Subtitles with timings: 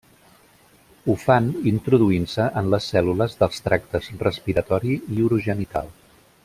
[1.11, 5.99] Ho fan introduint-se en les cèl·lules dels tractes respiratori i urogenital.